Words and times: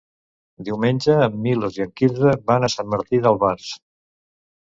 Diumenge 0.67 1.17
en 1.25 1.35
Milos 1.47 1.75
i 1.79 1.83
en 1.85 1.91
Quirze 2.01 2.33
van 2.53 2.67
a 2.67 2.71
Sant 2.77 2.89
Martí 2.95 3.19
d'Albars. 3.27 3.67